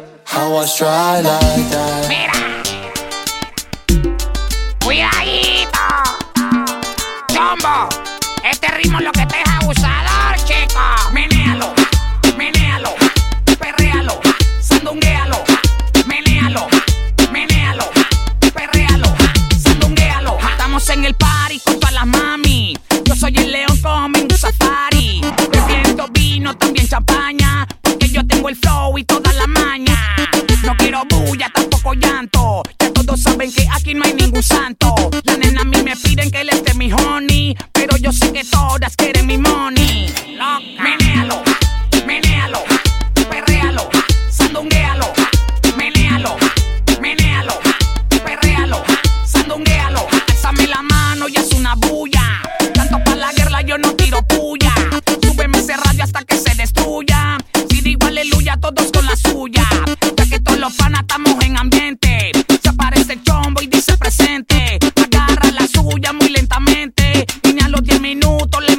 I 0.33 0.47
was 0.47 0.79
like 0.79 1.23
that. 1.23 2.07
Mira. 2.07 2.31
Cuidadito. 4.79 5.79
Chombo. 7.27 7.89
Este 8.49 8.67
ritmo 8.69 8.99
es 8.99 9.05
lo 9.05 9.11
que 9.11 9.25
te 9.25 9.37
deja 9.37 9.57
abusador, 9.57 10.35
chico. 10.45 10.79
Menéalo. 11.11 11.73
Menéalo. 12.37 12.95
Perréalo. 13.59 14.21
Sandunguéalo. 14.61 15.43
Menéalo. 16.05 16.67
Menéalo. 17.31 17.89
Perréalo. 18.53 19.13
Sandunguéalo. 19.61 20.37
Estamos 20.49 20.89
en 20.89 21.05
el 21.05 21.15
party 21.15 21.59
con 21.59 21.77
todas 21.77 21.93
las 21.93 22.07
mami. 22.07 22.77
Yo 23.03 23.15
soy 23.17 23.33
el 23.35 23.51
león 23.51 23.77
con 23.81 24.11
mi 24.13 24.25
safari. 24.37 25.21
Bebiendo 25.51 26.07
vino, 26.07 26.55
también 26.55 26.87
champaña. 26.87 27.67
Porque 27.81 28.07
yo 28.07 28.25
tengo 28.25 28.47
el 28.47 28.55
flow 28.55 28.97
y 28.97 29.03
toda 29.03 29.33
la 29.33 29.45
maña. 29.45 30.00
No 30.63 30.75
quiero 30.77 31.03
bulla, 31.09 31.49
tampoco 31.53 31.93
llanto. 31.93 32.63
Ya 32.79 32.91
todos 32.93 33.21
saben 33.21 33.51
que 33.51 33.67
aquí 33.73 33.93
no 33.93 34.03
hay 34.05 34.13
ningún 34.13 34.43
santo. 34.43 34.93
La 35.23 35.37
nena 35.37 35.61
a 35.61 35.65
mí 35.65 35.81
me 35.83 35.95
piden 35.95 36.29
que 36.29 36.43
le 36.43 36.51
esté 36.51 36.73
mi 36.75 36.91
honey. 36.91 37.55
Pero 37.73 37.97
yo 37.97 38.11
sé 38.11 38.31
que 38.31 38.43
todas 38.43 38.95
quieren 38.95 39.25
mi 39.25 39.37
money. 39.37 40.13
Menéalo, 40.81 41.41
menéalo, 42.05 42.59
perréalo, 43.29 43.89
sandunguéalo, 44.29 45.13
menéalo, 45.77 46.35
menéalo, 46.99 47.53
perréalo, 48.23 48.83
sandunguéalo. 49.25 50.07
Alzame 50.29 50.67
la 50.67 50.81
mano 50.81 51.27
y 51.27 51.37
haz 51.37 51.51
una 51.53 51.75
bulla. 51.75 52.41
Tanto 52.73 53.03
pa' 53.03 53.15
la 53.15 53.31
guerra 53.33 53.61
yo 53.61 53.77
no 53.77 53.93
tiro 53.95 54.21
puya. 54.27 54.73
Súbeme 55.23 55.59
ese 55.59 55.75
radio 55.77 56.03
hasta 56.03 56.23
que 56.23 56.37
se 56.37 56.53
destruya. 56.55 57.37
Si 57.69 57.81
digo 57.81 58.07
aleluya, 58.07 58.57
todos 58.57 58.91
con 58.91 59.05
la 59.05 59.10
los 60.61 60.73
panas 60.73 61.01
estamos 61.01 61.43
en 61.43 61.57
ambiente. 61.57 62.31
Se 62.61 62.69
aparece 62.69 63.13
el 63.13 63.23
chombo 63.23 63.63
y 63.63 63.67
dice 63.67 63.97
presente. 63.97 64.77
Agarra 64.95 65.51
la 65.51 65.67
suya 65.67 66.13
muy 66.13 66.29
lentamente. 66.29 67.25
Y 67.41 67.53
ni 67.53 67.61
a 67.61 67.67
los 67.67 67.83
10 67.83 67.99
minutos 67.99 68.63
le 68.67 68.77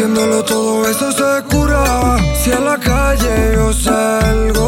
Haciéndolo 0.00 0.42
todo 0.42 0.88
eso 0.88 1.12
se 1.12 1.42
cura. 1.50 2.16
Si 2.42 2.50
a 2.50 2.58
la 2.58 2.78
calle 2.78 3.52
yo 3.54 3.70
salgo 3.70 4.59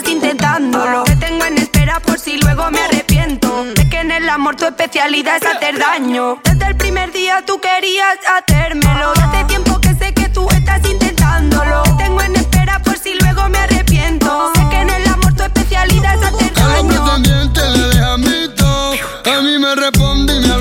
estás 0.00 0.12
intentándolo. 0.12 1.04
Te 1.04 1.16
tengo 1.16 1.44
en 1.44 1.58
espera 1.58 2.00
por 2.00 2.18
si 2.18 2.38
luego 2.38 2.70
me 2.70 2.80
arrepiento. 2.80 3.66
Sé 3.76 3.88
que 3.88 4.00
en 4.00 4.10
el 4.10 4.28
amor 4.28 4.56
tu 4.56 4.64
especialidad 4.64 5.36
es 5.36 5.46
hacer 5.46 5.78
daño. 5.78 6.40
Desde 6.44 6.66
el 6.68 6.76
primer 6.76 7.12
día 7.12 7.42
tú 7.46 7.60
querías 7.60 8.18
hacérmelo. 8.26 9.12
Hace 9.12 9.44
tiempo 9.44 9.80
que 9.80 9.94
sé 9.94 10.14
que 10.14 10.28
tú 10.30 10.48
estás 10.50 10.80
intentándolo. 10.88 11.82
Te 11.82 12.04
tengo 12.04 12.22
en 12.22 12.36
espera 12.36 12.78
por 12.80 12.96
si 12.98 13.14
luego 13.14 13.48
me 13.48 13.58
arrepiento. 13.58 14.52
Sé 14.54 14.68
que 14.70 14.76
en 14.80 14.90
el 14.90 15.06
amor 15.08 15.34
tu 15.34 15.42
especialidad 15.42 16.14
es 16.14 16.22
hacer 16.22 16.52
A 16.56 16.62
los 16.62 16.88
daño. 16.88 17.04
pretendientes 17.04 17.78
le. 17.78 18.00
A 18.00 19.42
mí 19.42 19.58
me 19.58 19.74
responde 19.74 20.34
y 20.36 20.40
me 20.40 20.56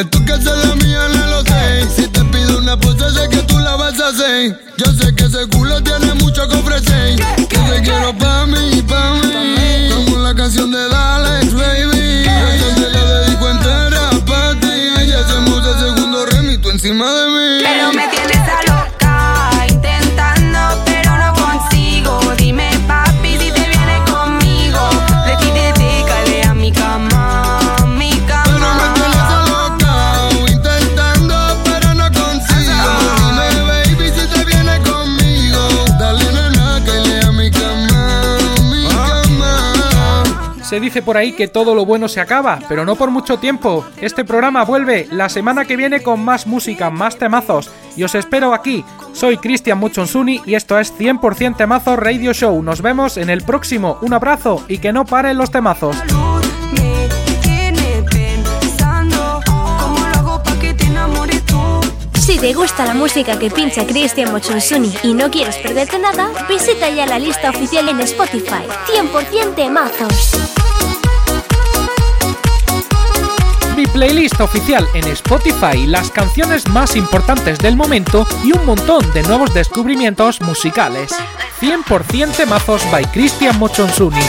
Ey, 0.00 0.06
esto 0.06 0.24
que 0.24 0.32
se 0.32 0.66
la 0.66 0.74
mía 0.76 1.08
no 1.14 1.26
lo 1.26 1.42
sé. 1.42 1.88
Si 1.94 2.08
te 2.08 2.24
pido 2.24 2.58
una 2.58 2.76
pose, 2.78 3.10
sé 3.12 3.28
que 3.28 3.42
tú 3.42 3.58
la 3.58 3.76
vas 3.76 3.98
a 4.00 4.08
hacer. 4.08 4.58
Yo 4.78 4.92
sé 4.92 5.14
que 5.14 5.24
ese 5.24 5.46
culo 5.48 5.82
tiene 5.82 6.14
mucho 6.14 6.48
que 6.48 6.56
ofrecer. 6.56 7.16
Que 7.48 7.58
te 7.58 7.82
quiero 7.82 8.16
pa' 8.16 8.46
mí, 8.46 8.82
pa' 8.82 9.14
mí. 9.14 9.90
Como 9.94 10.18
la 10.18 10.34
canción 10.34 10.70
de 10.70 10.88
dice 40.90 41.02
por 41.02 41.16
ahí 41.16 41.30
que 41.30 41.46
todo 41.46 41.76
lo 41.76 41.86
bueno 41.86 42.08
se 42.08 42.20
acaba, 42.20 42.58
pero 42.68 42.84
no 42.84 42.96
por 42.96 43.12
mucho 43.12 43.38
tiempo. 43.38 43.84
Este 44.00 44.24
programa 44.24 44.64
vuelve 44.64 45.06
la 45.12 45.28
semana 45.28 45.64
que 45.64 45.76
viene 45.76 46.02
con 46.02 46.18
más 46.18 46.48
música, 46.48 46.90
más 46.90 47.16
temazos. 47.16 47.70
Y 47.96 48.02
os 48.02 48.16
espero 48.16 48.52
aquí. 48.52 48.84
Soy 49.12 49.36
Cristian 49.36 49.78
Muchonsuni 49.78 50.42
y 50.46 50.56
esto 50.56 50.80
es 50.80 50.92
100% 50.98 51.56
Temazos 51.56 51.96
Radio 51.96 52.32
Show. 52.32 52.60
Nos 52.64 52.82
vemos 52.82 53.18
en 53.18 53.30
el 53.30 53.42
próximo. 53.42 53.98
Un 54.02 54.14
abrazo 54.14 54.64
y 54.66 54.78
que 54.78 54.92
no 54.92 55.04
paren 55.04 55.38
los 55.38 55.52
temazos. 55.52 55.96
Si 62.18 62.36
te 62.36 62.52
gusta 62.52 62.84
la 62.84 62.94
música 62.94 63.38
que 63.38 63.48
pincha 63.50 63.86
Cristian 63.86 64.32
Mochonsuni 64.32 64.92
y 65.04 65.14
no 65.14 65.30
quieres 65.30 65.56
perderte 65.58 66.00
nada, 66.00 66.30
visita 66.48 66.90
ya 66.90 67.06
la 67.06 67.20
lista 67.20 67.50
oficial 67.50 67.88
en 67.88 68.00
Spotify. 68.00 68.64
100% 68.88 69.54
temazos. 69.54 70.49
Playlist 73.92 74.40
oficial 74.40 74.86
en 74.94 75.06
Spotify, 75.08 75.86
las 75.86 76.10
canciones 76.10 76.68
más 76.68 76.96
importantes 76.96 77.58
del 77.58 77.76
momento 77.76 78.26
y 78.44 78.52
un 78.52 78.64
montón 78.64 79.12
de 79.12 79.22
nuevos 79.22 79.52
descubrimientos 79.54 80.40
musicales. 80.40 81.12
100% 81.60 82.32
temazos 82.36 82.82
by 82.90 83.04
Christian 83.12 83.58
Mochonsuni. 83.58 84.20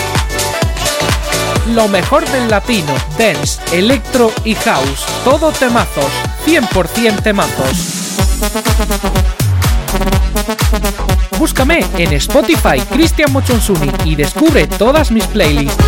Lo 1.74 1.88
mejor 1.88 2.28
del 2.30 2.50
latino, 2.50 2.94
dance, 3.18 3.62
electro 3.72 4.32
y 4.44 4.56
house. 4.56 5.06
Todo 5.24 5.52
temazos. 5.52 6.12
100% 6.46 7.22
temazos. 7.22 8.18
Búscame 11.38 11.86
en 11.98 12.14
Spotify 12.14 12.80
Cristian 12.92 13.32
Mochonsuni 13.32 13.92
y 14.06 14.16
descubre 14.16 14.68
todas 14.68 15.12
mis 15.12 15.26
playlists. 15.26 15.84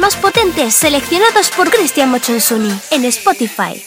Más 0.00 0.16
potentes 0.16 0.74
seleccionados 0.74 1.50
por 1.50 1.70
Cristian 1.70 2.10
Mochonsuni 2.10 2.72
en 2.90 3.04
Spotify. 3.04 3.82